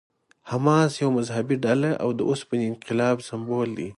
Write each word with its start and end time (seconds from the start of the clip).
حماس 0.49 0.91
یوه 1.01 1.11
مذهبي 1.17 1.55
ډله 1.65 1.91
او 2.03 2.09
د 2.17 2.19
اوسني 2.29 2.65
انقلاب 2.71 3.15
سمبول 3.29 3.69
دی. 3.77 3.89